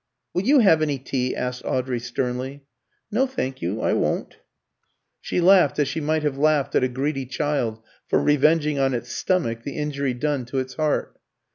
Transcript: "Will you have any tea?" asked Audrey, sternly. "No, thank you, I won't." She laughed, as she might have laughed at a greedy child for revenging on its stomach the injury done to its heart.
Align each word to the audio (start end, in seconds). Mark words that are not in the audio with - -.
"Will 0.33 0.41
you 0.41 0.59
have 0.61 0.81
any 0.81 0.97
tea?" 0.97 1.35
asked 1.35 1.63
Audrey, 1.63 1.99
sternly. 1.99 2.63
"No, 3.11 3.27
thank 3.27 3.61
you, 3.61 3.81
I 3.81 3.93
won't." 3.93 4.37
She 5.19 5.39
laughed, 5.39 5.77
as 5.77 5.87
she 5.89 6.01
might 6.01 6.23
have 6.23 6.39
laughed 6.39 6.73
at 6.73 6.83
a 6.83 6.87
greedy 6.87 7.27
child 7.27 7.79
for 8.07 8.19
revenging 8.19 8.79
on 8.79 8.95
its 8.95 9.11
stomach 9.13 9.61
the 9.61 9.75
injury 9.77 10.15
done 10.15 10.45
to 10.45 10.57
its 10.57 10.73
heart. 10.73 11.19